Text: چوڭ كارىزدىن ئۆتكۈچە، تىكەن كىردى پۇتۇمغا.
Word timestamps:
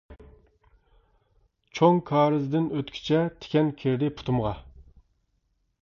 چوڭ 1.79 2.01
كارىزدىن 2.11 2.65
ئۆتكۈچە، 2.79 3.23
تىكەن 3.45 3.71
كىردى 3.83 4.11
پۇتۇمغا. 4.19 4.57